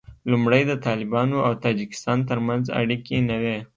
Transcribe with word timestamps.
لومړی 0.31 0.61
د 0.67 0.71
طالبانو 0.85 1.37
او 1.47 1.53
تاجکستان 1.63 2.17
تر 2.29 2.39
منځ 2.47 2.63
اړیکې 2.81 3.17
نه 3.29 3.37
وې 3.41 3.57